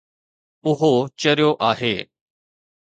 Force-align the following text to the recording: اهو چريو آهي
اهو 0.67 0.93
چريو 1.19 1.51
آهي 1.69 1.95